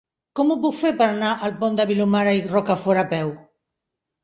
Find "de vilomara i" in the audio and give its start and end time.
1.81-2.43